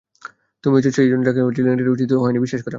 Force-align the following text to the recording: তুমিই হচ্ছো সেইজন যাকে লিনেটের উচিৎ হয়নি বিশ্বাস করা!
তুমিই 0.63 0.77
হচ্ছো 0.77 0.91
সেইজন 0.97 1.19
যাকে 1.27 1.39
লিনেটের 1.57 1.93
উচিৎ 1.95 2.09
হয়নি 2.15 2.39
বিশ্বাস 2.43 2.61
করা! 2.61 2.69